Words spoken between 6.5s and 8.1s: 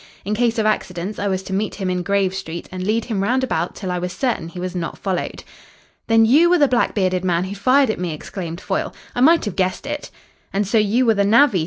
the black bearded man who fired at